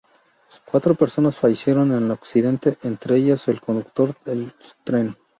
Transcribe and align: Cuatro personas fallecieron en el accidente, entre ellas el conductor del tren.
Cuatro 0.65 0.95
personas 0.95 1.37
fallecieron 1.37 1.91
en 1.91 2.05
el 2.05 2.11
accidente, 2.11 2.75
entre 2.81 3.17
ellas 3.17 3.47
el 3.49 3.61
conductor 3.61 4.15
del 4.25 4.51
tren. 4.83 5.15